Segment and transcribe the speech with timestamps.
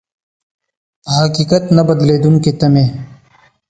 [1.03, 2.85] په حقيقت نه بدلېدونکې تمې.